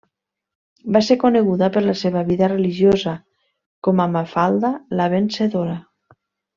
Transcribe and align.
Va 0.95 1.01
ser 1.07 1.17
coneguda, 1.23 1.69
per 1.75 1.83
la 1.89 1.95
seva 2.01 2.25
vida 2.31 2.51
religiosa, 2.55 3.15
com 3.89 4.05
a 4.07 4.11
Mafalda 4.19 4.77
la 5.01 5.11
Vencedora. 5.19 5.81